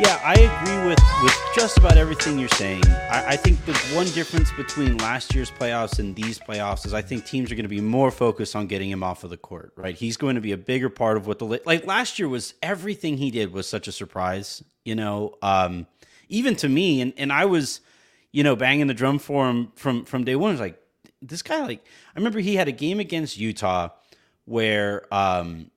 [0.00, 2.82] Yeah, I agree with, with just about everything you're saying.
[2.86, 7.02] I, I think the one difference between last year's playoffs and these playoffs is I
[7.02, 9.74] think teams are going to be more focused on getting him off of the court,
[9.76, 9.94] right?
[9.94, 13.18] He's going to be a bigger part of what the like last year was everything
[13.18, 15.86] he did was such a surprise, you know, um,
[16.30, 17.82] even to me and and I was,
[18.32, 20.48] you know, banging the drum for him from from day one.
[20.48, 20.80] I was like,
[21.20, 23.90] this guy like I remember he had a game against Utah
[24.46, 25.70] where um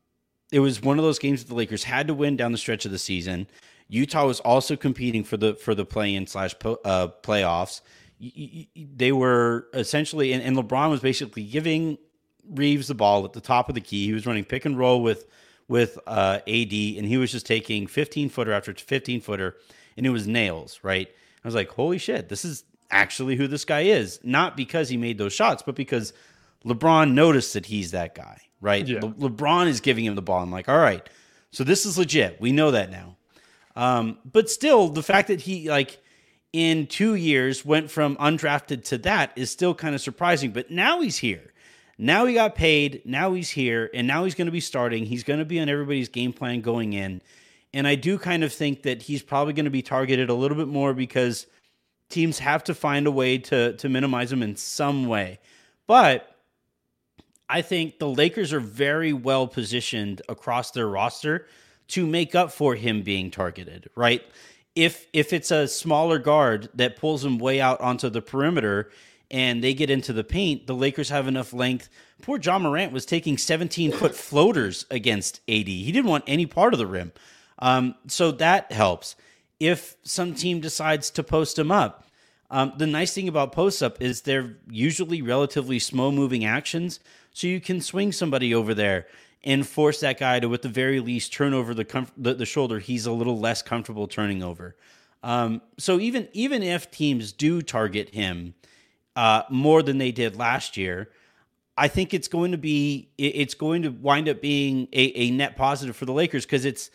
[0.54, 2.86] it was one of those games that the Lakers had to win down the stretch
[2.86, 3.48] of the season.
[3.94, 7.82] Utah was also competing for the for the play-in slash po- uh, playoffs.
[8.20, 11.98] Y- y- They were essentially, and, and LeBron was basically giving
[12.50, 14.06] Reaves the ball at the top of the key.
[14.06, 15.26] He was running pick and roll with
[15.70, 19.56] with uh, AD, and he was just taking 15 footer after 15 footer,
[19.96, 20.80] and it was nails.
[20.84, 21.08] Right?
[21.44, 24.20] I was like, holy shit, this is actually who this guy is.
[24.24, 26.14] Not because he made those shots, but because
[26.66, 28.40] LeBron noticed that he's that guy.
[28.60, 28.88] Right?
[28.88, 29.00] Yeah.
[29.02, 30.42] Le- LeBron is giving him the ball.
[30.42, 31.08] I'm like, all right,
[31.52, 32.42] so this is legit.
[32.42, 33.18] We know that now.
[33.76, 36.00] Um, but still, the fact that he like
[36.52, 40.52] in two years went from undrafted to that is still kind of surprising.
[40.52, 41.54] But now he's here.
[41.98, 43.02] Now he got paid.
[43.06, 45.06] Now he's here, and now he's going to be starting.
[45.06, 47.22] He's going to be on everybody's game plan going in.
[47.74, 50.58] And I do kind of think that he's probably going to be targeted a little
[50.58, 51.48] bit more because
[52.10, 55.40] teams have to find a way to to minimize him in some way.
[55.88, 56.36] But
[57.50, 61.48] I think the Lakers are very well positioned across their roster
[61.90, 64.24] to make up for him being targeted, right?
[64.76, 68.90] If if it's a smaller guard that pulls him way out onto the perimeter
[69.30, 71.90] and they get into the paint, the Lakers have enough length.
[72.22, 75.68] Poor Ja Morant was taking 17 foot floaters against AD.
[75.68, 77.12] He didn't want any part of the rim.
[77.60, 79.16] Um, so that helps.
[79.60, 82.06] If some team decides to post him up,
[82.50, 87.00] um, the nice thing about post up is they're usually relatively slow moving actions,
[87.32, 89.08] so you can swing somebody over there
[89.44, 92.46] and force that guy to, at the very least, turn over the comf- the, the
[92.46, 94.76] shoulder he's a little less comfortable turning over.
[95.24, 98.54] Um, so even even if teams do target him
[99.16, 101.10] uh, more than they did last year,
[101.78, 105.32] I think it's going to be it- it's going to wind up being a, a
[105.32, 106.90] net positive for the Lakers because it's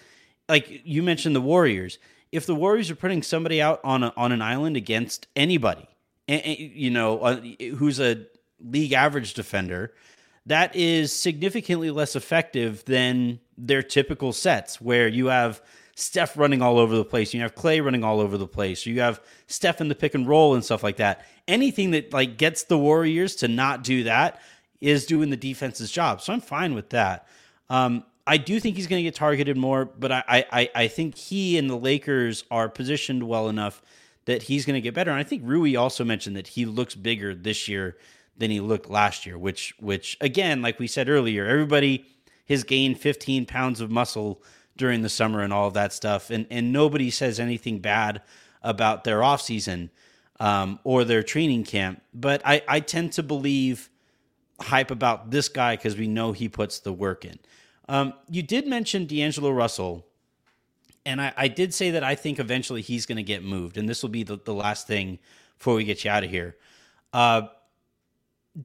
[0.48, 1.98] like you mentioned the Warriors.
[2.30, 5.88] If the Warriors are putting somebody out on a, on an island against anybody,
[6.28, 7.40] you know, uh,
[7.76, 8.26] who's a
[8.62, 9.94] league average defender,
[10.48, 15.62] that is significantly less effective than their typical sets where you have
[15.94, 19.00] Steph running all over the place, you have Clay running all over the place, you
[19.00, 21.26] have Steph in the pick and roll and stuff like that.
[21.46, 24.40] Anything that like gets the Warriors to not do that
[24.80, 26.22] is doing the defense's job.
[26.22, 27.26] So I'm fine with that.
[27.68, 30.22] Um, I do think he's going to get targeted more, but I,
[30.52, 33.82] I I think he and the Lakers are positioned well enough
[34.26, 35.10] that he's going to get better.
[35.10, 37.96] And I think Rui also mentioned that he looks bigger this year
[38.38, 42.06] than he looked last year, which which again, like we said earlier, everybody
[42.48, 44.42] has gained 15 pounds of muscle
[44.76, 48.22] during the summer and all of that stuff, and and nobody says anything bad
[48.62, 49.90] about their off season
[50.40, 52.00] um, or their training camp.
[52.14, 53.90] But I I tend to believe
[54.60, 57.38] hype about this guy because we know he puts the work in.
[57.88, 60.06] Um, you did mention D'Angelo Russell,
[61.06, 63.88] and I, I did say that I think eventually he's going to get moved, and
[63.88, 65.18] this will be the, the last thing
[65.56, 66.56] before we get you out of here.
[67.12, 67.42] Uh,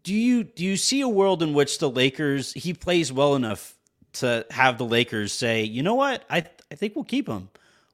[0.01, 3.75] do you do you see a world in which the Lakers he plays well enough
[4.13, 7.49] to have the Lakers say, you know what, I I think we'll keep him.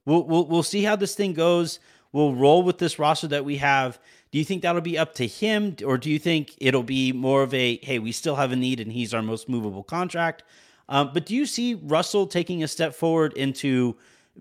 [0.06, 1.80] We'll we'll we'll see how this thing goes.
[2.12, 4.00] We'll roll with this roster that we have.
[4.32, 7.44] Do you think that'll be up to him, or do you think it'll be more
[7.44, 10.44] of a hey, we still have a need and he's our most movable contract?
[10.88, 13.96] Um, but do you see Russell taking a step forward into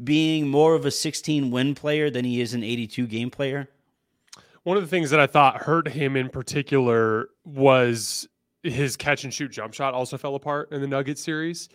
[0.05, 3.69] being more of a 16 win player than he is an 82 game player?
[4.65, 8.29] One of the things that I thought hurt him in particular was
[8.63, 11.69] his catch and shoot jump shot also fell apart in the Nuggets series.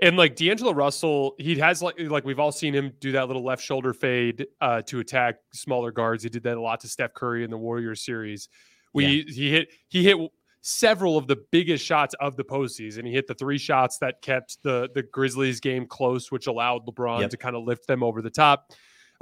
[0.00, 3.44] And like D'Angelo Russell, he has like like we've all seen him do that little
[3.44, 6.24] left shoulder fade uh, to attack smaller guards.
[6.24, 8.48] He did that a lot to Steph Curry in the Warriors series.
[8.94, 9.32] We yeah.
[9.32, 10.18] he hit he hit
[10.62, 13.06] several of the biggest shots of the postseason.
[13.06, 17.20] He hit the three shots that kept the the Grizzlies game close, which allowed LeBron
[17.20, 17.30] yep.
[17.30, 18.72] to kind of lift them over the top.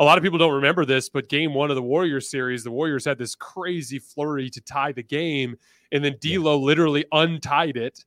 [0.00, 2.70] A lot of people don't remember this, but game one of the Warriors series, the
[2.70, 5.58] Warriors had this crazy flurry to tie the game,
[5.93, 6.64] and then D'Lo yeah.
[6.64, 8.06] literally untied it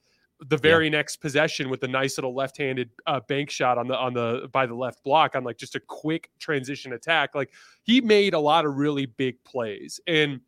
[0.50, 0.92] the very yeah.
[0.92, 4.66] next possession with a nice little left-handed uh, bank shot on the on the by
[4.66, 7.36] the left block on like just a quick transition attack.
[7.36, 7.51] Like
[7.84, 10.42] he made a lot of really big plays, and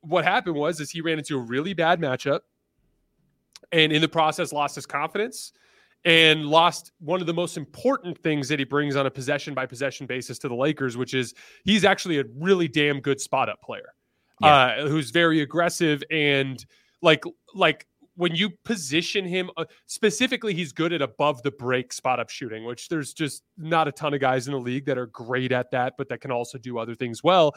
[0.00, 2.40] what happened was is he ran into a really bad matchup,
[3.70, 5.52] and in the process lost his confidence
[6.06, 9.66] and lost one of the most important things that he brings on a possession by
[9.66, 13.60] possession basis to the Lakers, which is he's actually a really damn good spot up
[13.60, 13.92] player,
[14.40, 14.48] yeah.
[14.48, 16.64] uh, who's very aggressive and
[17.02, 17.24] like
[17.54, 22.30] like when you position him uh, specifically, he's good at above the break spot up
[22.30, 25.52] shooting, which there's just not a ton of guys in the league that are great
[25.52, 27.52] at that, but that can also do other things well.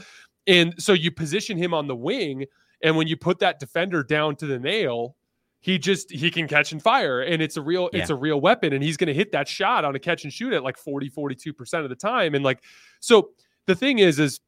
[0.47, 2.45] And so you position him on the wing,
[2.81, 5.15] and when you put that defender down to the nail,
[5.61, 8.01] he just he can catch and fire and it's a real yeah.
[8.01, 10.33] it's a real weapon and he's going to hit that shot on a catch and
[10.33, 12.63] shoot at like 40 42% of the time and like
[12.99, 13.31] so
[13.65, 14.39] the thing is is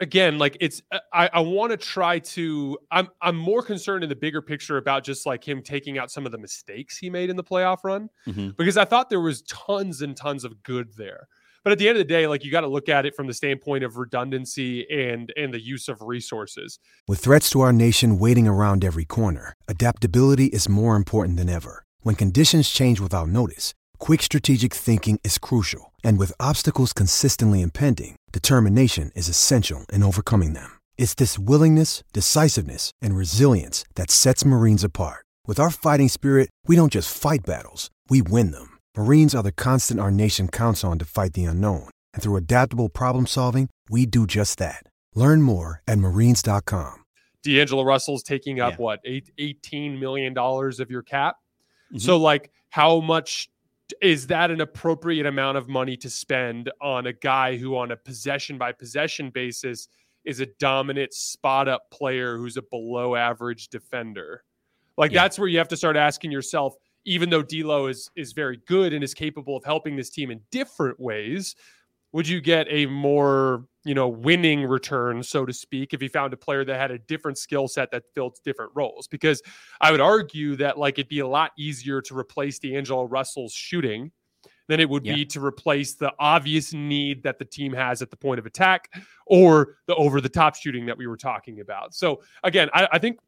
[0.00, 4.10] again like it's uh, i, I want to try to i'm i'm more concerned in
[4.10, 7.30] the bigger picture about just like him taking out some of the mistakes he made
[7.30, 8.50] in the playoff run mm-hmm.
[8.58, 11.28] because i thought there was tons and tons of good there
[11.66, 13.26] but at the end of the day like you got to look at it from
[13.26, 16.78] the standpoint of redundancy and and the use of resources
[17.08, 21.82] with threats to our nation waiting around every corner adaptability is more important than ever
[22.02, 28.14] when conditions change without notice quick strategic thinking is crucial and with obstacles consistently impending
[28.32, 30.78] determination is essential in overcoming them.
[30.98, 35.24] It's this willingness, decisiveness, and resilience that sets Marines apart.
[35.46, 38.75] With our fighting spirit, we don't just fight battles, we win them.
[38.96, 41.90] Marines are the constant our nation counts on to fight the unknown.
[42.14, 44.84] And through adaptable problem solving, we do just that.
[45.14, 47.04] Learn more at marines.com.
[47.42, 48.76] D'Angelo Russell's taking up yeah.
[48.78, 51.36] what, eight, $18 million of your cap?
[51.92, 51.98] Mm-hmm.
[51.98, 53.50] So, like, how much
[54.00, 57.96] is that an appropriate amount of money to spend on a guy who on a
[57.96, 59.88] possession by possession basis
[60.24, 64.42] is a dominant spot up player who's a below average defender
[64.98, 65.22] like yeah.
[65.22, 66.74] that's where you have to start asking yourself
[67.06, 70.40] even though D'Lo is is very good and is capable of helping this team in
[70.50, 71.56] different ways
[72.12, 76.32] would you get a more you know winning return so to speak if you found
[76.32, 79.42] a player that had a different skill set that filled different roles because
[79.80, 84.10] i would argue that like it'd be a lot easier to replace d'angelo russell's shooting
[84.68, 85.14] than it would yeah.
[85.14, 88.90] be to replace the obvious need that the team has at the point of attack
[89.26, 92.98] or the over the top shooting that we were talking about so again I, I
[92.98, 93.18] think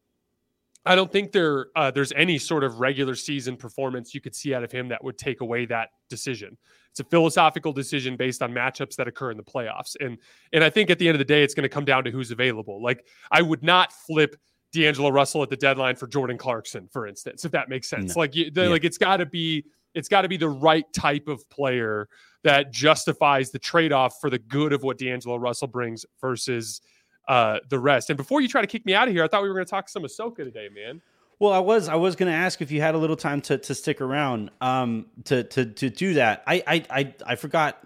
[0.86, 4.54] I don't think there uh, there's any sort of regular season performance you could see
[4.54, 6.56] out of him that would take away that decision.
[6.90, 10.18] It's a philosophical decision based on matchups that occur in the playoffs, and
[10.52, 12.10] and I think at the end of the day, it's going to come down to
[12.10, 12.82] who's available.
[12.82, 14.36] Like I would not flip
[14.72, 18.14] D'Angelo Russell at the deadline for Jordan Clarkson, for instance, if that makes sense.
[18.14, 18.20] No.
[18.20, 18.68] Like you, the, yeah.
[18.68, 19.64] like it's got to be
[19.94, 22.08] it's got to be the right type of player
[22.44, 26.80] that justifies the trade off for the good of what D'Angelo Russell brings versus
[27.28, 28.10] uh, the rest.
[28.10, 29.66] And before you try to kick me out of here, I thought we were going
[29.66, 31.02] to talk some Ahsoka today, man.
[31.38, 33.58] Well, I was I was going to ask if you had a little time to
[33.58, 36.42] to stick around um, to to to do that.
[36.46, 37.84] I I I, I forgot.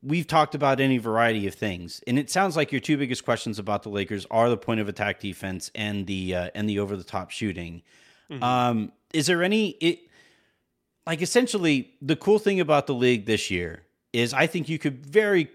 [0.00, 3.58] We've talked about any variety of things, and it sounds like your two biggest questions
[3.58, 6.96] about the Lakers are the point of attack defense and the uh, and the over
[6.96, 7.82] the top shooting.
[8.30, 8.42] Mm-hmm.
[8.42, 9.98] Um, is there any it
[11.04, 13.82] like essentially the cool thing about the league this year
[14.12, 15.50] is I think you could very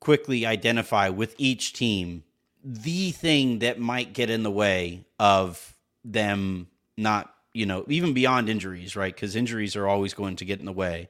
[0.00, 2.24] quickly identify with each team
[2.68, 8.48] the thing that might get in the way of them not, you know, even beyond
[8.48, 9.14] injuries, right?
[9.14, 11.08] Because injuries are always going to get in the way.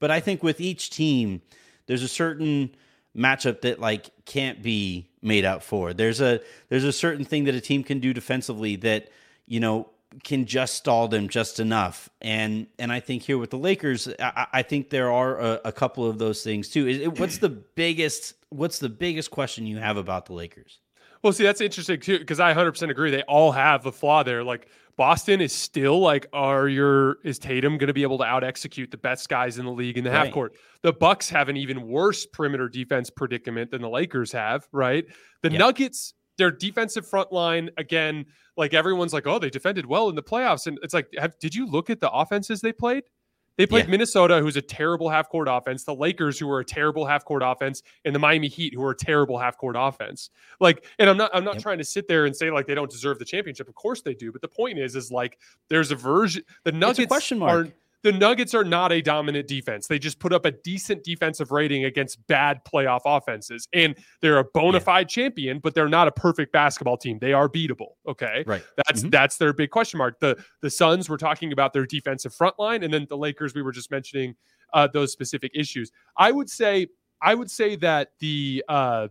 [0.00, 1.42] But I think with each team,
[1.86, 2.74] there's a certain
[3.14, 5.92] matchup that like can't be made up for.
[5.92, 9.10] There's a there's a certain thing that a team can do defensively that
[9.46, 9.90] you know
[10.22, 12.08] can just stall them just enough.
[12.22, 15.72] And and I think here with the Lakers, I, I think there are a, a,
[15.72, 16.86] couple of those things too.
[16.86, 20.78] Is, What's the biggest What's the biggest question you have about the Lakers?
[21.24, 23.10] Well, see, that's interesting too, because I 100% agree.
[23.10, 24.44] They all have a flaw there.
[24.44, 28.44] Like Boston is still like, are your is Tatum going to be able to out
[28.44, 30.26] execute the best guys in the league in the right.
[30.26, 30.54] half court?
[30.82, 34.68] The Bucks have an even worse perimeter defense predicament than the Lakers have.
[34.70, 35.06] Right?
[35.40, 35.60] The yep.
[35.60, 38.26] Nuggets, their defensive front line again,
[38.58, 41.54] like everyone's like, oh, they defended well in the playoffs, and it's like, have, did
[41.54, 43.04] you look at the offenses they played?
[43.56, 43.90] They played Yeah.
[43.92, 47.42] Minnesota, who's a terrible half court offense, the Lakers, who are a terrible half court
[47.44, 50.30] offense, and the Miami Heat, who are a terrible half court offense.
[50.60, 51.62] Like, and I'm not I'm not Yep.
[51.62, 53.68] trying to sit there and say like they don't deserve the championship.
[53.68, 54.32] Of course they do.
[54.32, 57.72] But the point is, is like there's a version the Nuggets question are mark.
[58.04, 59.88] The Nuggets are not a dominant defense.
[59.88, 63.66] They just put up a decent defensive rating against bad playoff offenses.
[63.72, 64.84] And they're a bona Yeah.
[64.84, 67.18] fide champion, but they're not a perfect basketball team.
[67.18, 67.94] They are beatable.
[68.06, 68.44] Okay.
[68.46, 68.62] Right.
[68.76, 69.10] That's Mhm.
[69.10, 70.20] that's their big question mark.
[70.20, 73.62] The the Suns were talking about their defensive front line, and then the Lakers we
[73.62, 74.36] were just mentioning
[74.74, 75.90] uh, those specific issues.
[76.16, 76.88] I would say
[77.22, 79.08] I would say that the uh,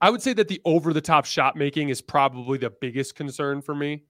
[0.00, 3.60] I would say that the over the top shot making is probably the biggest concern
[3.62, 4.04] for me.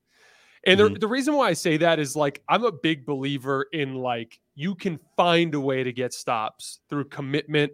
[0.66, 3.94] And the, the reason why I say that is like I'm a big believer in
[3.94, 7.72] like you can find a way to get stops through commitment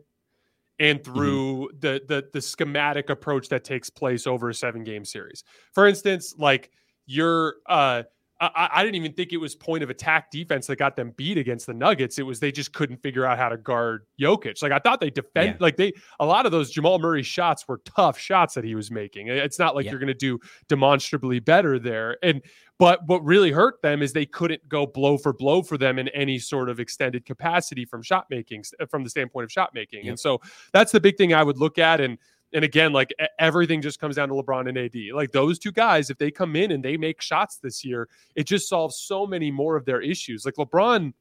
[0.79, 5.43] and through the, the the schematic approach that takes place over a seven game series.
[5.73, 6.71] For instance, like
[7.07, 8.03] you're uh
[8.43, 11.39] I, I didn't even think it was point of attack defense that got them beat
[11.39, 12.19] against the Nuggets.
[12.19, 14.63] It was they just couldn't figure out how to guard Jokic.
[14.63, 15.57] Like I thought they defend Yeah.
[15.61, 18.91] like they a lot of those Jamal Murray shots were tough shots that he was
[18.91, 19.29] making.
[19.29, 19.93] It's not like Yeah.
[19.93, 22.19] you're going to do demonstrably better there.
[22.23, 22.43] And
[22.79, 26.09] but what really hurt them is they couldn't go blow for blow for them in
[26.09, 30.01] any sort of extended capacity from shot making from the standpoint of shot making.
[30.05, 30.09] Yep.
[30.11, 30.41] And so
[30.73, 32.19] that's the big thing I would look at and
[32.55, 35.15] and again, like everything just comes down to LeBron and AD.
[35.15, 38.45] Like those two guys, if they come in and they make shots this year, it
[38.47, 40.45] just solves so many more of their issues.
[40.45, 41.13] Like LeBron,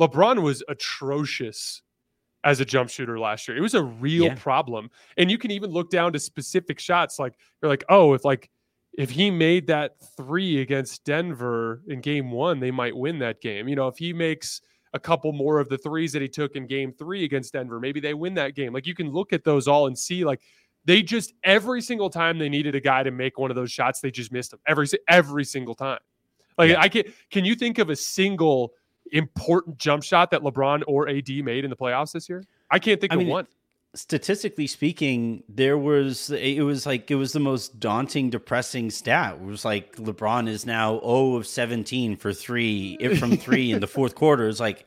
[0.00, 1.82] LeBron was atrocious
[2.44, 3.56] as a jump shooter last year.
[3.56, 4.34] It was a real Yeah.
[4.36, 4.90] problem.
[5.16, 7.18] And you can even look down to specific shots.
[7.18, 8.50] Like you're like, oh, if like
[8.96, 13.68] if he made that three against Denver in game one, they might win that game.
[13.68, 14.60] You know, if he makes
[14.98, 18.00] a couple more of the threes that he took in game three against Denver, maybe
[18.00, 18.72] they win that game.
[18.72, 20.40] Like you can look at those all and see like
[20.84, 24.00] they just every single time they needed a guy to make one of those shots,
[24.00, 26.00] they just missed him every every single time.
[26.58, 26.80] Like Yeah.
[26.80, 28.72] I can can you think of a single
[29.12, 32.42] important jump shot that LeBron or AD made in the playoffs this year?
[32.70, 33.46] I can't think I of mean, one.
[33.98, 39.34] Statistically speaking, there was it was like it was the most daunting, depressing stat.
[39.34, 43.80] It was like LeBron is now 0 of 17 for three if from three in
[43.80, 44.48] the fourth quarter.
[44.48, 44.86] It's like,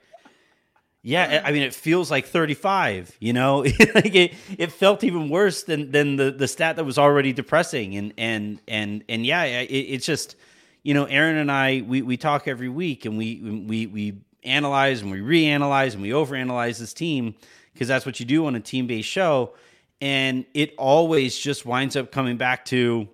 [1.03, 3.17] yeah, I mean, it feels like 35.
[3.19, 3.57] You know,
[3.95, 7.97] like it, it felt even worse than than the the stat that was already depressing.
[7.97, 10.37] And and and and yeah, it, it's just
[10.83, 15.01] you know, Aaron and I we we talk every week and we we we analyze
[15.01, 17.35] and we reanalyze and we overanalyze this team
[17.73, 19.53] because that's what you do on a team based show.
[19.99, 23.07] And it always just winds up coming back to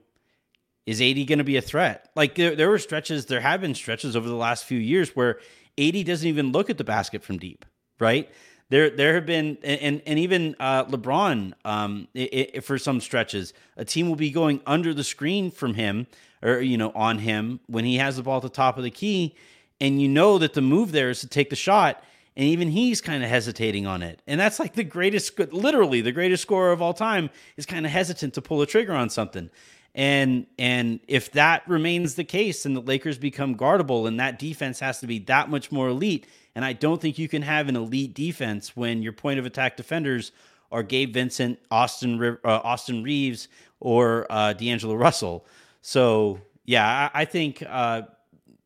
[0.86, 2.10] is AD going to be a threat?
[2.16, 5.40] Like there, there were stretches, there have been stretches over the last few years where
[5.78, 7.66] AD doesn't even look at the basket from deep,
[8.00, 8.30] right?
[8.70, 13.54] There, there have been, and and even uh, LeBron, um, i i for some stretches,
[13.78, 16.08] a team will be going under the screen from him,
[16.42, 18.92] or you know, on him when he has the ball at the top of the
[18.92, 19.36] key,
[19.80, 22.04] and you know that the move there is to take the shot,
[22.38, 24.22] and even he's kind of hesitating on it.
[24.28, 27.92] And that's like the greatest, literally the greatest scorer of all time is kind of
[27.92, 29.50] hesitant to pull a trigger on something.
[29.96, 34.80] And and if that remains the case, and the Lakers become guardable, and that defense
[34.80, 36.28] has to be that much more elite.
[36.54, 39.76] And I don't think you can have an elite defense when your point of attack
[39.76, 40.32] defenders
[40.72, 43.48] are Gabe Vincent, Austin uh, Austin Reaves,
[43.80, 45.48] or uh, D'Angelo Russell.
[45.82, 48.04] So yeah, I, I think uh,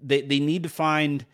[0.02, 1.26] they they need to find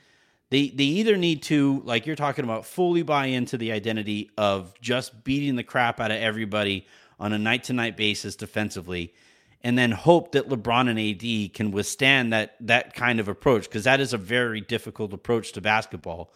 [0.50, 4.74] they they either need to like you're talking about fully buy into the identity of
[4.82, 6.86] just beating the crap out of everybody
[7.20, 9.14] on a night to night basis defensively
[9.62, 13.84] and then hope that LeBron and AD can withstand that that kind of approach because
[13.84, 16.32] that is a very difficult approach to basketball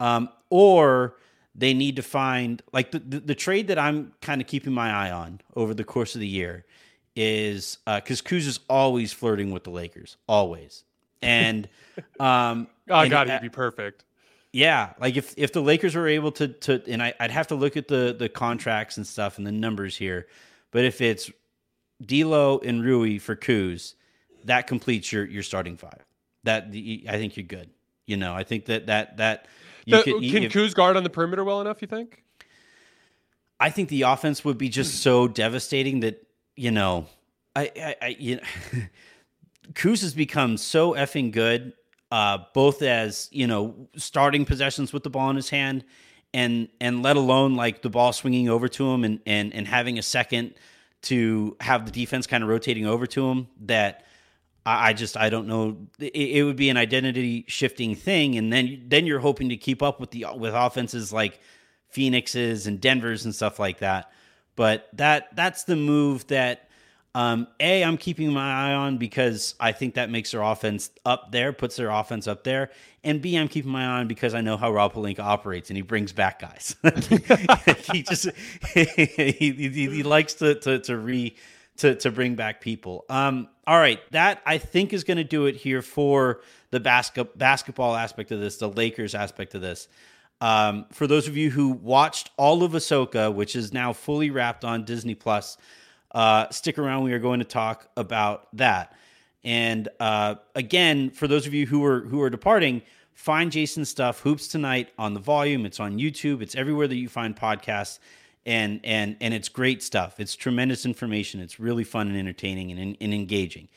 [0.00, 1.16] um, or
[1.54, 4.90] they need to find like the, the, the trade that I'm kind of keeping my
[4.90, 6.64] eye on over the course of the year
[7.14, 10.82] is because Kuz is always flirting with the Lakers, always.
[11.22, 11.68] And
[12.20, 14.04] um, Oh and, God, he'd be perfect.
[14.52, 17.54] yeah, like if if the Lakers were able to to, and I, I'd have to
[17.54, 20.26] look at the the contracts and stuff and the numbers here,
[20.70, 21.30] but if it's
[22.04, 23.94] D'Lo and Rui for Kuz,
[24.44, 26.04] that completes your your starting five.
[26.42, 27.70] That I think you're good.
[28.06, 29.46] You know, I think that that that
[29.86, 31.80] you The- could, can if- Kuz guard on the perimeter well enough?
[31.80, 32.22] You think?
[33.60, 37.06] I think the offense would be just so devastating that you know,
[37.56, 38.42] I, I, I you know,
[39.72, 41.72] Kuz has become so effing good,
[42.10, 45.84] uh, both as you know, starting possessions with the ball in his hand,
[46.32, 49.98] and and let alone like the ball swinging over to him and and and having
[49.98, 50.54] a second
[51.02, 53.48] to have the defense kind of rotating over to him.
[53.62, 54.04] That
[54.66, 55.76] I, I just I don't know.
[55.98, 59.82] It, it would be an identity shifting thing, and then then you're hoping to keep
[59.82, 61.40] up with the with offenses like
[61.88, 64.10] Phoenixes and Denver's and stuff like that.
[64.56, 66.68] But that that's the move that
[67.14, 71.30] Um, a, I'm keeping my eye on because I think that makes their offense up
[71.30, 72.70] there, puts their offense up there.
[73.04, 75.76] And B, I'm keeping my eye on because I know how Rob Pelinka operates and
[75.76, 76.74] he brings back guys.
[77.92, 78.30] he just
[78.74, 81.36] he, he, he likes to to to re
[81.76, 83.04] to to bring back people.
[83.08, 86.40] Um, all right, that I think is going to do it here for
[86.70, 89.86] the basket basketball aspect of this, the Lakers aspect of this.
[90.40, 94.64] Um, for those of you who watched all of Ahsoka, which is now fully wrapped
[94.64, 95.56] on Disney Plus.
[96.14, 97.02] Uh, stick around.
[97.02, 98.96] We are going to talk about that.
[99.42, 104.20] And uh, again, for those of you who are who are departing, find Jason's stuff.
[104.20, 105.66] Hoops tonight on the volume.
[105.66, 106.40] It's on YouTube.
[106.40, 107.98] It's everywhere that you find podcasts.
[108.46, 110.20] And and and it's great stuff.
[110.20, 111.40] It's tremendous information.
[111.40, 113.68] It's really fun and entertaining and, and engaging.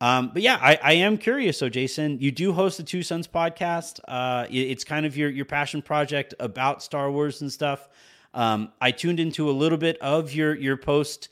[0.00, 1.58] Um, but yeah, I, I am curious.
[1.58, 4.00] So, Jason, you do host the Two Sons podcast.
[4.06, 7.88] Uh, it, it's kind of your your passion project about Star Wars and stuff.
[8.34, 11.28] Um, I tuned into a little bit of your your post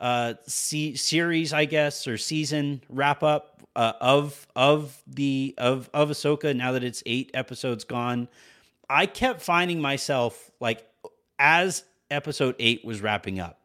[0.00, 6.08] uh, c- series, I guess, or season wrap up uh, of of the of of
[6.10, 6.56] Ahsoka.
[6.56, 8.28] Now that it's eight episodes gone,
[8.88, 10.86] I kept finding myself like
[11.38, 13.60] as episode eight was wrapping up,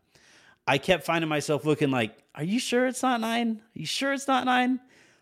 [0.67, 3.61] I kept finding myself looking like, "Are you sure it's not nine?
[3.75, 4.79] Are you sure it's not nine?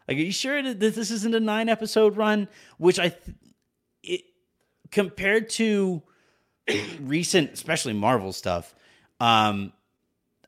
[0.07, 3.37] Like, are you sure that this isn't a nine episode run?" Which I, th-
[4.03, 4.21] it
[4.91, 6.01] compared to
[7.01, 8.73] recent, especially Marvel stuff.
[9.19, 9.73] Um,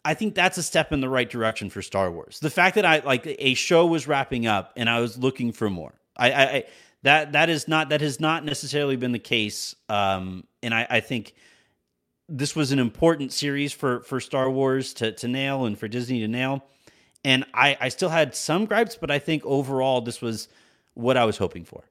[0.06, 2.40] I think that's a step in the right direction for Star Wars.
[2.40, 5.70] The fact that I like a show was wrapping up and I was looking for
[5.70, 5.96] more.
[6.16, 6.64] I, I, I
[7.02, 9.76] that that is not that has not necessarily been the case.
[9.90, 11.34] Um, and I, I think
[12.30, 16.20] this was an important series for for Star Wars to to nail and for Disney
[16.20, 16.64] to nail.
[17.24, 20.48] And I, I still had some gripes, but I think overall this was
[20.94, 21.84] what I was hoping for.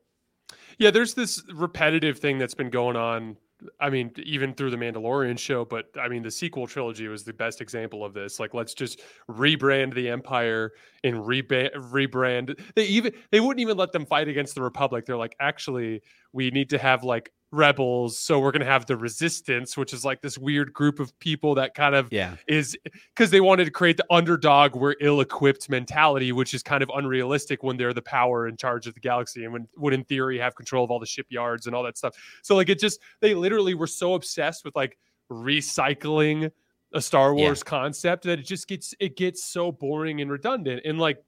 [0.78, 3.36] Yeah, there's this repetitive thing that's been going on
[3.80, 7.32] I mean, even through the Mandalorian show, but I mean, the sequel trilogy was the
[7.32, 8.40] best example of this.
[8.40, 12.60] Like, let's just rebrand the Empire and rebrand.
[12.74, 15.06] They even they wouldn't even let them fight against the Republic.
[15.06, 16.02] They're like, actually,
[16.32, 20.04] we need to have like rebels so we're going to have the resistance which is
[20.04, 22.36] like this weird group of people that kind of yeah.
[22.48, 22.76] is
[23.14, 27.62] because they wanted to create the underdog we're ill-equipped mentality which is kind of unrealistic
[27.62, 30.54] when they're the power in charge of the galaxy and when would in theory have
[30.54, 32.14] control of all the shipyards and all that stuff.
[32.42, 34.98] So like it just they literally were so obsessed with like
[35.30, 36.50] recycling
[36.92, 37.70] a star wars yeah.
[37.70, 40.82] concept that it just gets it gets so boring and redundant.
[40.84, 41.22] And like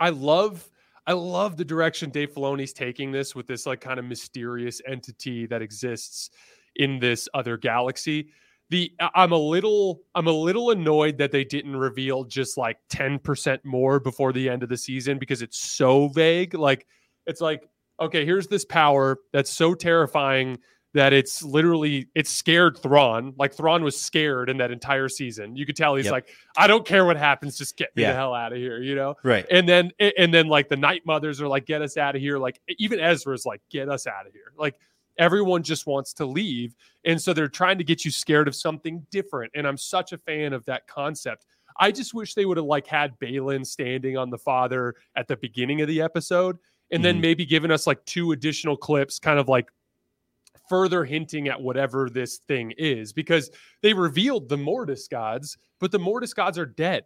[0.00, 0.68] i love
[1.06, 5.46] I love the direction Dave Filoni's taking this with this like kind of mysterious entity
[5.46, 6.30] that exists
[6.76, 8.28] in this other galaxy.
[8.70, 13.58] The I'm a little I'm a little annoyed that they didn't reveal just like 10%
[13.64, 16.54] more before the end of the season because it's so vague.
[16.54, 16.86] Like
[17.26, 17.68] it's like
[18.00, 20.58] okay, here's this power that's so terrifying
[20.94, 23.34] that it's literally it's scared Thrawn.
[23.38, 25.56] Like Thrawn was scared in that entire season.
[25.56, 26.12] You could tell he's yep.
[26.12, 28.10] like, I don't care what happens, just get me yeah.
[28.10, 29.14] the hell out of here, you know?
[29.22, 29.46] Right.
[29.50, 32.38] And then and then like the Night Mothers are like, get us out of here.
[32.38, 34.52] Like even Ezra's like, get us out of here.
[34.58, 34.76] Like
[35.18, 36.74] everyone just wants to leave.
[37.04, 39.52] And so they're trying to get you scared of something different.
[39.54, 41.46] And I'm such a fan of that concept.
[41.78, 45.36] I just wish they would have like had Baylan standing on the father at the
[45.36, 46.58] beginning of the episode
[46.90, 47.02] and mm-hmm.
[47.04, 49.70] then maybe given us like two additional clips, kind of like
[50.68, 53.50] further hinting at whatever this thing is because
[53.82, 57.04] they revealed the Mortis gods, but the Mortis gods are dead.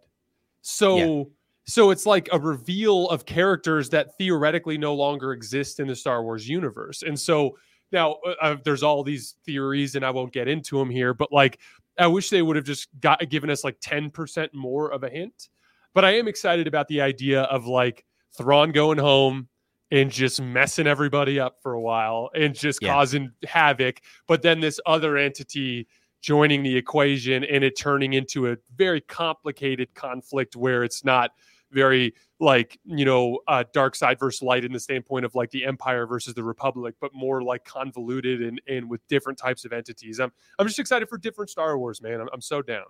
[0.62, 1.25] So yeah.
[1.64, 6.23] so it's like a reveal of characters that theoretically no longer exist in the Star
[6.23, 7.03] Wars universe.
[7.03, 7.57] And so
[7.92, 11.33] now uh, uh there's all these theories and I won't get into them here, but
[11.33, 11.59] like
[11.99, 15.49] I wish they would have just got given us like 10% more of a hint.
[15.95, 18.05] But I am excited about the idea of like
[18.37, 19.49] Thrawn going home,
[19.90, 22.92] and just messing everybody up for a while and just yeah.
[22.92, 24.01] causing havoc.
[24.27, 25.87] But then this other entity
[26.22, 31.31] joining the equation and it turning into a very complicated conflict where it's not
[31.72, 35.64] very like you know uh, dark side versus light in the standpoint of like the
[35.64, 40.20] empire versus the republic but more like convoluted and and with different types of entities
[40.20, 42.85] i'm i'm just excited for different star wars man i'm, I'm so down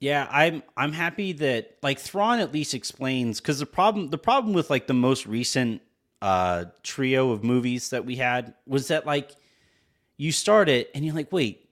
[0.00, 4.52] yeah, I'm I'm happy that like Thrawn at least explains because the problem the problem
[4.52, 5.80] with like the most recent
[6.24, 9.32] uh, trio of movies that we had was that like
[10.16, 11.68] you start it and you're like, wait,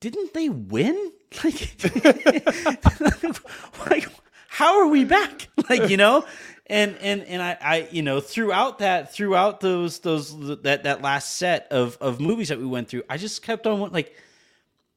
[0.00, 1.12] didn't they win?
[1.44, 1.76] Like,
[3.90, 4.08] like
[4.48, 5.48] how are we back?
[5.68, 6.24] Like, you know,
[6.66, 11.36] and and and I, I you know throughout that throughout those those that that last
[11.36, 14.16] set of of movies that we went through, I just kept on like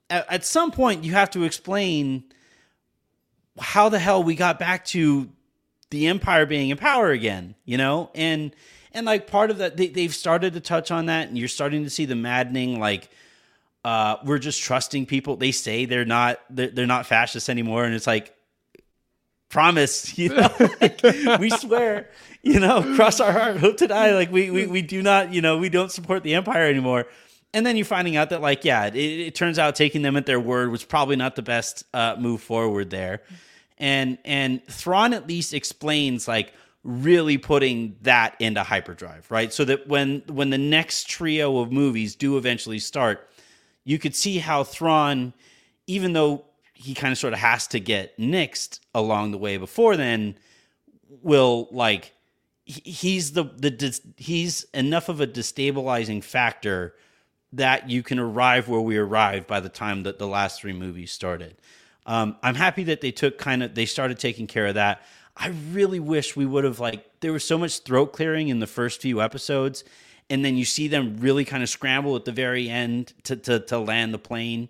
[0.10, 2.24] at, at some point you have to explain
[3.60, 5.28] how the hell we got back to
[5.90, 8.56] the empire being in power again, you know, and
[8.94, 11.84] and like part of that they, they've started to touch on that and you're starting
[11.84, 13.10] to see the maddening like
[13.84, 17.96] uh, we're just trusting people they say they're not they're, they're not fascists anymore and
[17.96, 18.36] it's like
[19.52, 20.50] promise, you know,
[20.82, 21.02] like,
[21.40, 22.10] we swear,
[22.42, 24.16] you know, cross our heart, hope to die.
[24.16, 27.06] Like we, we, we do not, you know, we don't support the empire anymore.
[27.54, 30.26] And then you're finding out that like, yeah, it, it turns out taking them at
[30.26, 33.22] their word was probably not the best uh, move forward there.
[33.78, 39.54] And, and Thrawn at least explains like really putting that into hyperdrive, right?
[39.54, 43.30] So that when, when the next trio of movies do eventually start,
[43.84, 45.34] you could see how Thrawn,
[45.88, 49.96] even though he kind of sort of has to get nixed along the way before
[49.96, 50.36] then
[51.22, 52.14] will like
[52.66, 56.96] he's the the he's enough of a destabilizing factor
[57.54, 61.12] that you can arrive where we arrived by the time that the last three movies
[61.12, 61.56] started.
[62.06, 65.04] Um, I'm happy that they took kind of they started taking care of that.
[65.36, 68.68] I really wish we would have like there was so much throat clearing in the
[68.68, 69.84] first few episodes,
[70.30, 73.60] and then you see them really kind of scramble at the very end to to,
[73.60, 74.70] to land the plane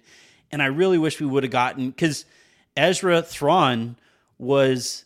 [0.52, 2.26] and I really wish we would have gotten because
[2.76, 3.96] Ezra Thrawn
[4.38, 5.06] was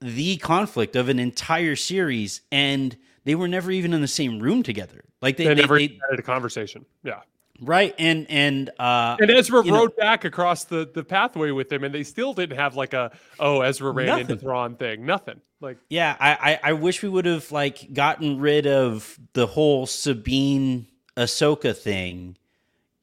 [0.00, 4.62] the conflict of an entire series, and they were never even in the same room
[4.62, 5.04] together.
[5.20, 6.84] Like they, they, they never they, had a conversation.
[7.02, 7.20] Yeah.
[7.60, 11.84] Right, and and uh, and Ezra rode know, back across the the pathway with him,
[11.84, 14.20] and they still didn't have like a oh Ezra ran nothing.
[14.22, 15.06] into Thrawn thing.
[15.06, 15.40] Nothing.
[15.60, 19.86] Like yeah, I, I I wish we would have like gotten rid of the whole
[19.86, 22.36] Sabine Ahsoka thing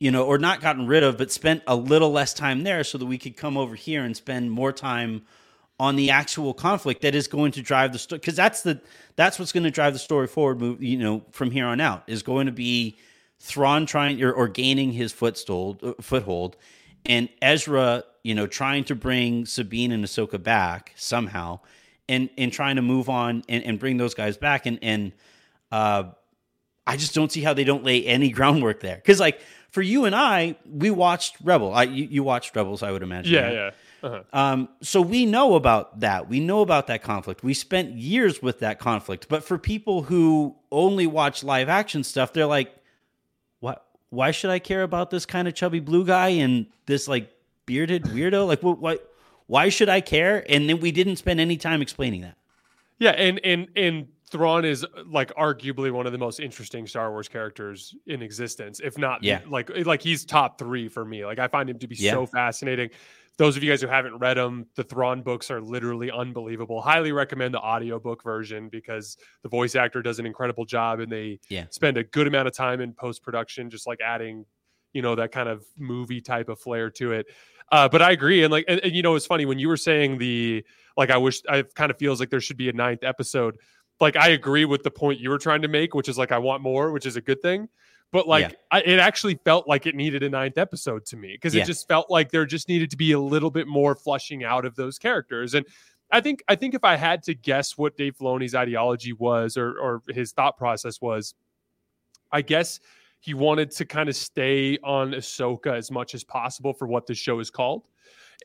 [0.02, 2.98] you know, or not gotten rid of, but spent a little less time there so
[2.98, 5.22] that we could come over here and spend more time
[5.80, 8.18] on the actual conflict that is going to drive the story.
[8.18, 8.82] Because that's the
[9.16, 10.60] that's what's going to drive the story forward.
[10.60, 12.98] Move, you know, from here on out is going to be
[13.44, 16.58] Thrawn trying or, or gaining his foothold, uh, foothold,
[17.08, 21.60] and Ezra, you know, trying to bring Sabine and Ahsoka back somehow,
[22.08, 24.68] and and trying to move on and, and bring those guys back.
[24.68, 25.12] And and
[25.72, 26.04] uh,
[26.86, 28.98] I just don't see how they don't lay any groundwork there.
[28.98, 31.74] Because like for you and I, we watched Rebel.
[31.74, 33.34] I you, you watched Rebels, I would imagine.
[33.34, 33.54] Yeah, right?
[33.54, 33.72] yeah.
[34.04, 34.24] Uh-huh.
[34.34, 36.30] Um, so we know about that.
[36.30, 37.44] We know about that conflict.
[37.44, 39.28] We spent years with that conflict.
[39.30, 42.81] But for people who only watch live action stuff, they're like, "What?
[44.12, 47.34] Why should I care about this kind of chubby blue guy and this like
[47.66, 48.46] bearded weirdo?
[48.48, 48.80] Like, what?
[48.80, 49.12] What?
[49.48, 52.38] Why should I care?" And then we didn't spend any time explaining that.
[53.00, 57.28] Yeah, and and and Thrawn is like arguably one of the most interesting Star Wars
[57.28, 59.42] characters in existence, if not yeah.
[59.50, 61.26] like like he's top three for me.
[61.26, 62.12] Like I find him to be Yeah.
[62.12, 62.92] so fascinating.
[63.38, 66.82] Those of you guys who haven't read them, the Thrawn books are literally unbelievable.
[66.82, 71.40] Highly recommend the audiobook version because the voice actor does an incredible job and they
[71.50, 71.66] Yeah.
[71.72, 74.46] spend a good amount of time in post production, just like adding,
[74.94, 77.28] you know, that kind of movie type of flair to it.
[77.72, 79.78] Uh, but I agree, and like, and, and, you know, it's funny when you were
[79.78, 80.64] saying the
[80.98, 83.58] like, I wish I kind of feels like there should be a ninth episode.
[84.02, 86.38] Like, I agree with the point you were trying to make, which is like, I
[86.38, 87.70] want more, which is a good thing.
[88.12, 88.56] But like, Yeah.
[88.72, 91.64] I, it actually felt like it needed a ninth episode to me because Yeah.
[91.64, 94.66] it just felt like there just needed to be a little bit more flushing out
[94.66, 95.54] of those characters.
[95.54, 95.66] And
[96.12, 99.80] I think, I think if I had to guess what Dave Filoni's ideology was or
[99.80, 101.34] or his thought process was,
[102.34, 102.82] I guess
[103.22, 107.14] he wanted to kind of stay on Ahsoka as much as possible for what the
[107.16, 107.84] show is called.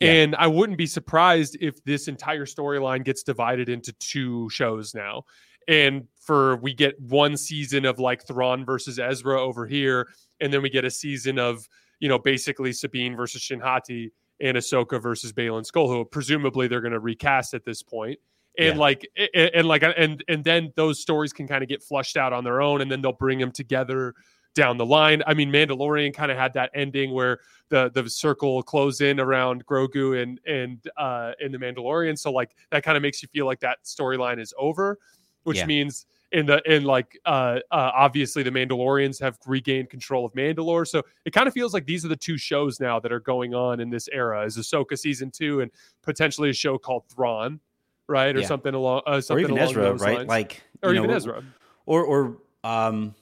[0.01, 0.13] Yeah.
[0.13, 5.25] And I wouldn't be surprised if this entire storyline gets divided into two shows now.
[5.69, 10.09] And for we get one season of like Thrawn versus Ezra over here,
[10.41, 11.69] and then we get a season of,
[12.01, 16.81] you know, basically Sabine versus Shin Hati and Ahsoka versus Baylan Skoll, who presumably they're
[16.83, 18.19] going to recast at this point.
[18.59, 18.81] And Yeah.
[18.81, 22.33] like, and, and like, and and then those stories can kind of get flushed out
[22.33, 24.15] on their own, and then they'll bring them together
[24.55, 25.23] down the line.
[25.27, 29.67] I mean, Mandalorian kind of had that ending where the the circle closed in around
[29.67, 32.19] Grogu and and uh in the Mandalorian.
[32.19, 34.99] So like that kind of makes you feel like that storyline is over,
[35.47, 35.67] which Yeah.
[35.67, 40.87] means in the in like uh, uh obviously the Mandalorians have regained control of Mandalore.
[40.87, 43.55] So it kind of feels like these are the two shows now that are going
[43.55, 45.71] on in this era is Ahsoka season two and
[46.03, 47.61] potentially a show called Thrawn,
[48.09, 48.35] right?
[48.35, 48.47] Or Yeah.
[48.47, 50.17] something along uh, Or even along Ezra, right?
[50.19, 50.29] lines.
[50.29, 51.45] Like, or you even know, Ezra.
[51.87, 53.15] or or um,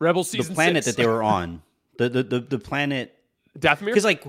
[0.00, 0.96] Rebel season the planet six.
[0.96, 1.62] that they were on,
[1.98, 3.14] the the the, the planet
[3.58, 3.86] Dathomir.
[3.86, 4.24] because like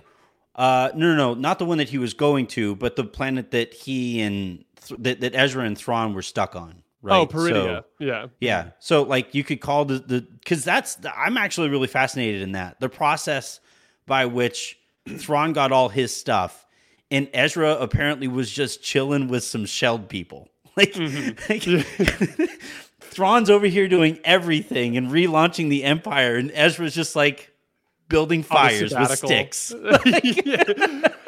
[0.56, 3.50] uh no no no not the one that he was going to but the planet
[3.52, 4.63] that he and
[5.00, 7.52] that, that ezra and thrawn were stuck on right Oh, Peridea.
[7.80, 8.28] So- yeah.
[8.39, 12.41] yeah so like you could call the the because that's the, i'm actually really fascinated
[12.41, 13.60] in that the process
[14.06, 14.78] by which
[15.17, 16.65] thrawn got all his stuff
[17.12, 20.96] and ezra apparently was just chilling with some shelled people like,
[21.50, 21.63] like
[23.00, 27.52] Thrawn's over here doing everything and relaunching the empire, and Ezra's just like
[28.10, 29.72] building fires with sticks.
[30.24, 30.63] Yeah.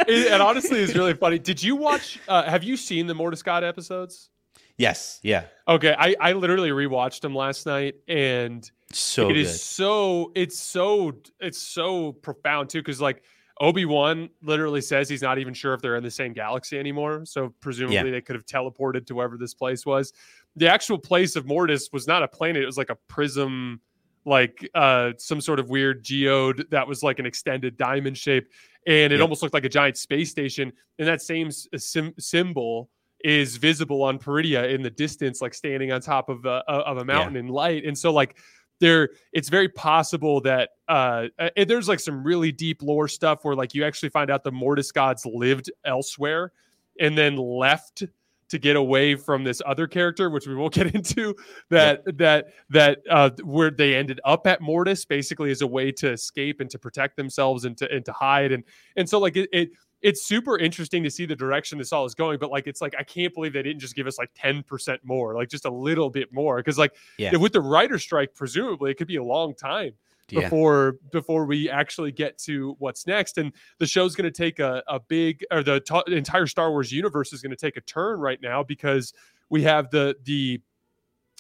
[0.08, 1.40] It- and honestly, it's really funny.
[1.40, 2.20] Did you watch?
[2.28, 4.30] Uh, have you seen the Mortis gods episodes?
[4.78, 10.34] Yes, yeah, Okay, I, I literally rewatched them last night, and so it is so
[10.36, 12.80] it's so it's so profound too.
[12.80, 13.24] Because like
[13.62, 17.24] Obi Wan literally says he's not even sure if they're in the same galaxy anymore.
[17.26, 18.04] So presumably Yeah.
[18.12, 20.12] they could have teleported to wherever this place was.
[20.58, 23.80] The actual place of Mortis was not a planet; it was like a prism,
[24.26, 28.50] like uh, some sort of weird geode that was like an extended diamond shape,
[28.86, 29.22] and it Yep.
[29.22, 30.72] almost looked like a giant space station.
[31.00, 32.90] And that same sim- symbol
[33.24, 37.06] is visible on Peridea in the distance, like standing on top of a of a
[37.06, 37.86] mountain in light.
[37.86, 38.38] And so, like
[38.80, 43.56] there, it's very possible that uh, uh, there's like some really deep lore stuff where
[43.56, 46.52] like you actually find out the Mortis gods lived elsewhere
[47.00, 48.04] and then left
[48.50, 51.36] to get away from this other character, which we won't get into.
[51.70, 56.12] That that that uh, where they ended up at Mortis basically as a way to
[56.12, 58.64] escape and to protect themselves and to and to hide and
[58.96, 59.50] and so like it.
[59.52, 59.70] it
[60.02, 62.94] it's super interesting to see the direction this all is going, but like it's like
[63.00, 66.12] I can't believe they didn't just give us like 10% more, like just a little
[66.12, 66.62] bit more.
[66.62, 67.36] Cause like Yeah.
[67.38, 69.94] with the writer strike, presumably it could be a long time
[70.30, 70.42] Yeah.
[70.42, 74.82] before before we actually get to what's next and the show's going to take a,
[74.88, 78.20] a big or the t- entire star wars universe is going to take a turn
[78.20, 79.14] right now because
[79.50, 80.60] we have the the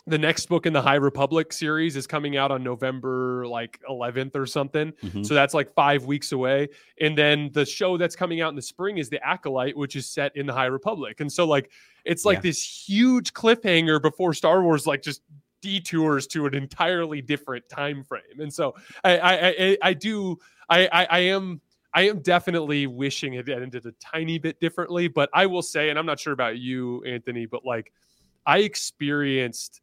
[0.08, 4.36] the next book in the high republic series is coming out on november like 11th
[4.36, 5.26] or something Mhm.
[5.26, 6.68] so that's like five weeks away
[7.02, 10.08] and then the show that's coming out in the spring is the acolyte which is
[10.08, 11.72] set in the high republic and so like
[12.04, 12.42] it's like Yeah.
[12.42, 15.24] this huge cliffhanger before star wars like just
[15.66, 20.38] detours to an entirely different time frame and so i i i, I do
[20.70, 21.60] I, I i am
[21.92, 25.98] i am definitely wishing it ended a tiny bit differently but i will say and
[25.98, 27.92] i'm not sure about you anthony but like
[28.46, 29.82] i experienced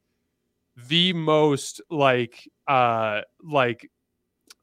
[0.86, 3.90] the most like uh like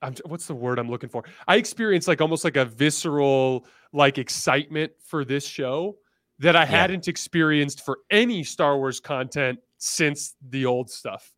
[0.01, 1.25] I'm, what's the word I'm looking for?
[1.45, 5.97] I experienced like almost like a visceral like excitement for this show
[6.39, 11.33] that I hadn't experienced for any Star Wars content since the old stuff,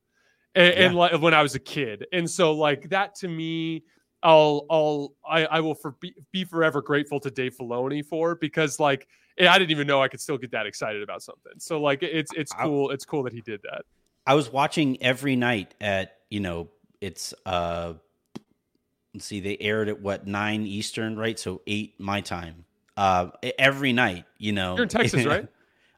[0.53, 2.05] and, and like when I was a kid.
[2.11, 3.83] And so like that to me,
[4.23, 5.95] I'll I'll I, I will for,
[6.31, 9.07] be, forever grateful to Dave Filoni for because like
[9.39, 11.53] I didn't even know I could still get that excited about something.
[11.57, 12.91] So like it's it's cool.
[12.91, 13.83] It's cool that he did that.
[14.27, 17.93] I was watching every night at you know it's uh
[19.13, 22.65] let's see they aired at what nine Eastern right so eight my time
[22.97, 25.47] uh every night you know You're in Texas, right?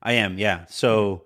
[0.02, 1.26] I am yeah so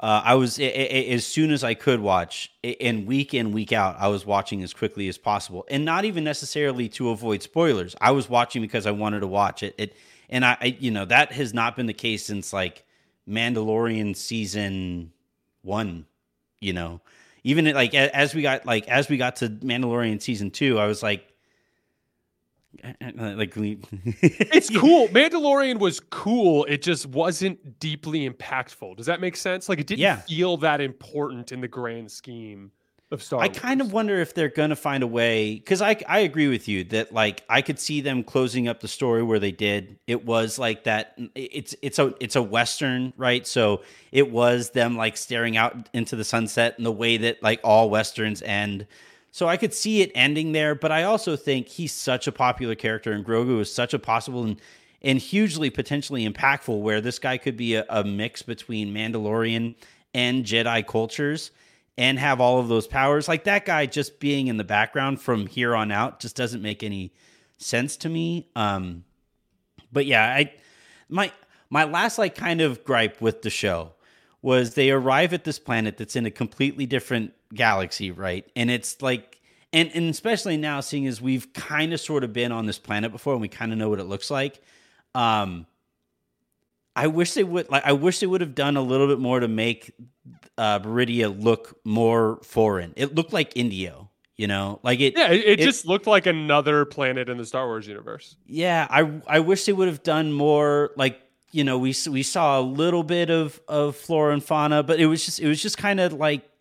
[0.00, 3.72] uh, I was a- a- as soon as I could watch and week in week
[3.72, 5.64] out I was watching as quickly as possible.
[5.70, 7.94] And not even necessarily to avoid spoilers.
[8.00, 9.74] I was watching because I wanted to watch it.
[9.78, 9.96] It
[10.28, 12.84] and I, I you know that has not been the case since like
[13.28, 15.12] Mandalorian season
[15.62, 16.06] one
[16.60, 17.00] you know.
[17.46, 20.86] Even it, like as we got like as we got to mandalorian season two i
[20.86, 21.28] was like
[23.16, 25.08] like it's cool.
[25.08, 26.64] Mandalorian was cool.
[26.64, 28.96] It just wasn't deeply impactful.
[28.96, 29.68] Does that make sense?
[29.68, 30.16] Like it didn't Yeah.
[30.16, 32.70] feel that important in the grand scheme
[33.10, 33.58] of Star I Wars.
[33.58, 36.84] kind of wonder if they're gonna find a way because I I agree with you
[36.84, 39.98] that like I could see them closing up the story where they did.
[40.06, 41.16] It was like that.
[41.34, 43.46] It's it's a it's a western, right?
[43.46, 47.60] So it was them like staring out into the sunset in the way that like
[47.62, 48.86] all westerns end.
[49.34, 52.76] So I could see it ending there, but I also think he's such a popular
[52.76, 54.60] character, and Grogu is such a possible and
[55.02, 56.80] and hugely potentially impactful.
[56.80, 59.74] Where this guy could be a, a mix between Mandalorian
[60.14, 61.50] and Jedi cultures
[61.98, 63.26] and have all of those powers.
[63.26, 66.84] Like that guy just being in the background from here on out just doesn't make
[66.84, 67.12] any
[67.56, 68.46] sense to me.
[68.54, 69.02] Um,
[69.90, 70.52] but yeah, I
[71.08, 71.32] my
[71.70, 73.94] my last like kind of gripe with the show
[74.42, 78.44] was they arrive at this planet that's in a completely different galaxy, right?
[78.56, 79.40] And it's like
[79.72, 83.12] and and especially now seeing as we've kind of sort of been on this planet
[83.12, 84.60] before and we kind of know what it looks like.
[85.14, 85.66] Um
[86.96, 89.40] I wish they would like I wish they would have done a little bit more
[89.40, 89.92] to make
[90.56, 92.92] uh Peridea look more foreign.
[92.96, 94.78] It looked like Indio, you know?
[94.84, 97.86] Like it Yeah, it, it it- just looked like another planet in the Star Wars
[97.88, 98.36] universe.
[98.46, 102.60] yeah, I I wish they would have done more like you know we we saw
[102.60, 105.76] a little bit of of flora and fauna, but it was just it was just
[105.78, 106.53] kind of like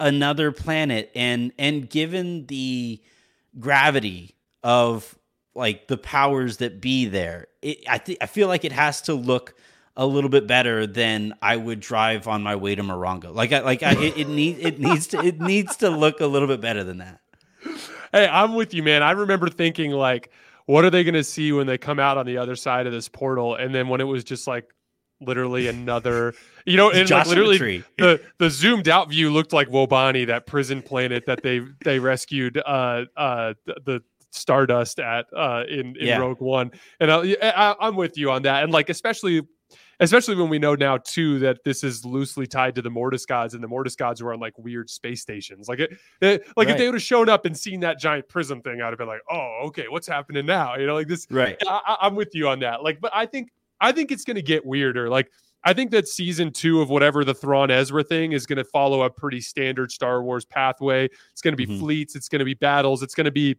[0.00, 3.00] another planet, and and given the
[3.58, 4.34] gravity
[4.64, 5.16] of
[5.54, 9.14] like the powers that be there, it, I think I feel like it has to
[9.14, 9.54] look
[9.96, 13.34] a little bit better than I would drive on my way to Morongo.
[13.34, 16.26] Like I like I, it, it needs it needs to it needs to look a
[16.26, 17.20] little bit better than that.
[18.12, 19.02] Hey, I'm with you, man.
[19.02, 20.32] I remember thinking like,
[20.66, 22.92] what are they going to see when they come out on the other side of
[22.92, 23.54] this portal?
[23.54, 24.74] And then when it was just like
[25.20, 26.34] literally another,
[26.66, 27.84] you know, and like literally Tree.
[27.98, 32.58] the the zoomed out view looked like Wobani, that prison planet that they they rescued
[32.66, 34.02] uh uh the,
[34.32, 36.18] Stardust at uh in in Yeah.
[36.18, 36.70] Rogue One.
[37.00, 38.62] And I, I I'm with you on that.
[38.62, 39.42] And like especially
[39.98, 43.54] especially when we know now too that this is loosely tied to the Mortis gods,
[43.54, 45.68] and the Mortis gods were on like weird space stations.
[45.68, 46.70] Like it, it like Right.
[46.70, 49.08] if they would have shown up and seen that giant prism thing, I'd have been
[49.08, 50.76] like, oh, okay, what's happening now?
[50.76, 51.26] You know, like this.
[51.28, 51.56] Right.
[51.66, 52.84] I, I- I'm with you on that.
[52.84, 55.08] Like, but I think I think it's going to get weirder.
[55.08, 55.30] Like,
[55.64, 59.02] I think that season two of whatever the Thrawn Ezra thing is going to follow
[59.02, 61.08] a pretty standard Star Wars pathway.
[61.32, 61.78] It's going to be Mhm.
[61.78, 62.16] fleets.
[62.16, 63.02] It's going to be battles.
[63.02, 63.56] It's going to be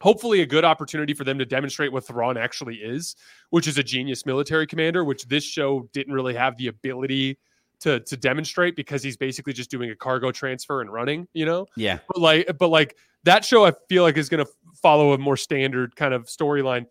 [0.00, 3.16] hopefully a good opportunity for them to demonstrate what Thrawn actually is,
[3.50, 7.38] which is a genius military commander, which this show didn't really have the ability
[7.80, 11.26] to to demonstrate because he's basically just doing a cargo transfer and running.
[11.32, 11.98] You know Yeah.
[12.08, 14.50] but like but like that show i feel like is going to
[14.82, 16.86] follow a more standard kind of storyline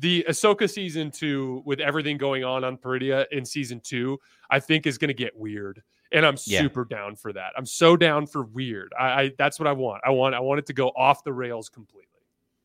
[0.00, 4.18] the ahsoka season two with everything going on on Peridea in season two
[4.50, 5.82] i think is going to get weird
[6.12, 6.60] and i'm Yeah.
[6.60, 7.52] super down for that.
[7.56, 8.92] I'm so down for weird.
[8.98, 10.02] I, I that's what i want.
[10.04, 12.06] I want i want it to go off the rails completely.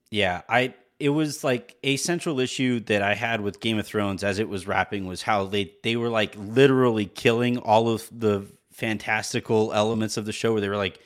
[0.09, 4.23] Yeah, I it was like a central issue that I had with Game of Thrones
[4.23, 8.45] as it was wrapping was how they they were like literally killing all of the
[8.71, 10.99] fantastical elements of the show where they were like,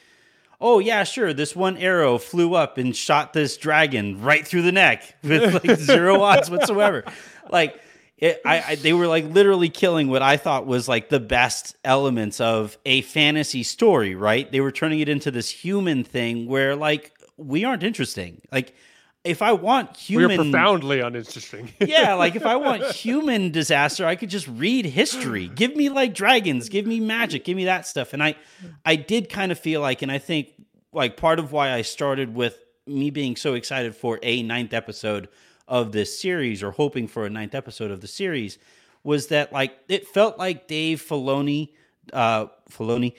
[0.62, 4.72] "Oh yeah, sure, this one arrow flew up and shot this dragon right through the
[4.72, 7.04] neck with like zero odds whatsoever."
[7.50, 7.80] Like
[8.18, 11.76] it, I, I they were like literally killing what I thought was like the best
[11.84, 14.52] elements of a fantasy story, right?
[14.52, 18.42] They were turning it into this human thing where like we aren't interesting.
[18.52, 18.74] Like
[19.24, 24.16] if I want human we're profoundly uninteresting yeah, like if I want human disaster, I
[24.16, 25.48] could just read history.
[25.48, 28.14] Give me like dragons, give me magic, give me that stuff.
[28.14, 28.36] And I
[28.86, 30.54] I did kind of feel like and I think
[30.94, 35.28] like part of why I started with me being so excited for a ninth episode
[35.68, 38.58] of this series or hoping for a ninth episode of the series
[39.04, 41.74] was that like it felt like Dave Filoni
[42.14, 43.14] uh Filoni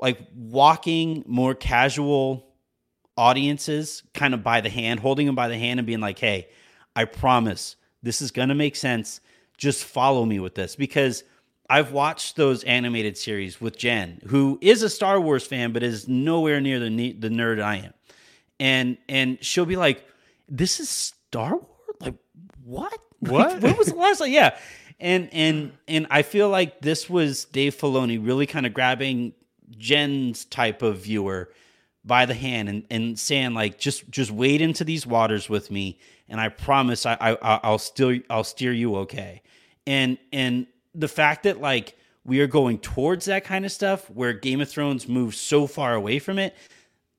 [0.00, 2.47] like walking more casual
[3.18, 6.48] audiences kind of by the hand, holding them by the hand and being like, hey,
[6.94, 9.20] I promise this is going to make sense.
[9.58, 11.24] Just follow me with this because
[11.68, 16.06] I've watched those animated series with Jen, who is a Star Wars fan, but is
[16.08, 17.94] nowhere near the, ne- the nerd I am.
[18.60, 20.04] And, and she'll be like,
[20.48, 21.96] this is Star Wars?
[22.00, 22.14] Like,
[22.64, 22.96] what?
[23.20, 23.60] What?
[23.60, 24.30] when was the last time?
[24.30, 24.56] Yeah.
[25.00, 29.32] And, and, and I feel like this was Dave Filoni really kind of grabbing
[29.76, 31.50] Jen's type of viewer
[32.08, 36.00] by the hand and, and saying like just just wade into these waters with me
[36.28, 39.42] and I promise I, I I'll still I'll steer you okay.
[39.86, 44.32] And and the fact that like we are going towards that kind of stuff where
[44.32, 46.54] Game of Thrones moves so far away from it,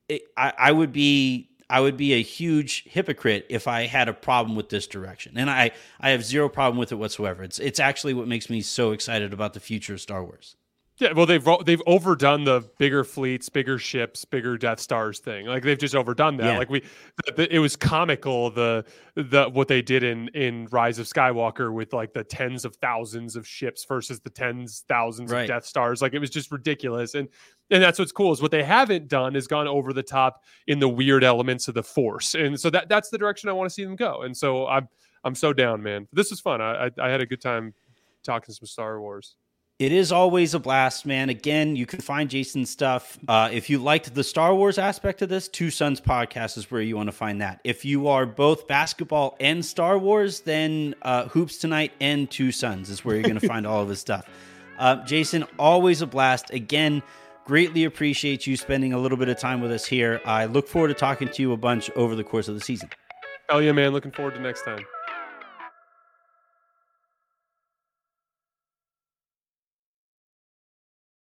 [0.07, 4.13] it I, I would be I would be a huge hypocrite if I had a
[4.13, 5.33] problem with this direction.
[5.37, 7.43] And I I have zero problem with it whatsoever.
[7.43, 10.55] It's it's actually what makes me so excited about the future of Star Wars.
[10.99, 15.45] Yeah, well, they've they've overdone the bigger fleets, bigger ships, bigger Death Stars thing.
[15.45, 16.45] Like they've just overdone that.
[16.45, 16.57] Yeah.
[16.57, 16.81] Like we,
[17.25, 18.83] the, the, it was comical the
[19.15, 23.37] the what they did in in Rise of Skywalker with like the tens of thousands
[23.37, 25.43] of ships versus the tens thousands Right.
[25.43, 26.01] of Death Stars.
[26.01, 27.15] Like it was just ridiculous.
[27.15, 27.29] And
[27.71, 30.79] and that's what's cool is what they haven't done is gone over the top in
[30.79, 32.35] the weird elements of the Force.
[32.35, 34.23] And so that that's the direction I want to see them go.
[34.23, 34.89] And so I'm
[35.23, 36.09] I'm so down, man.
[36.11, 36.59] This was fun.
[36.59, 37.73] I I, I had a good time
[38.21, 39.37] talking some Star Wars.
[39.79, 41.29] It is always a blast, man.
[41.29, 43.17] Again, you can find Jason's stuff.
[43.29, 46.81] Uh, if you liked the Star Wars aspect of this, Two Sons podcast is where
[46.81, 47.61] you want to find that.
[47.63, 52.89] If you are both basketball and Star Wars, then uh, Hoops Tonight and Two Sons
[52.89, 54.25] is where you're going to find all of his stuff.
[54.77, 56.51] Uh, Jason, always a blast.
[56.51, 57.01] Again,
[57.45, 60.19] greatly appreciate you spending a little bit of time with us here.
[60.25, 62.89] I look forward to talking to you a bunch over the course of the season.
[63.49, 63.93] Hell yeah, man.
[63.93, 64.85] Looking forward to next time.